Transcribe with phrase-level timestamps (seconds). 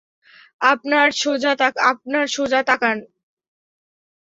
[0.61, 2.97] আপনার সোজা তাকান।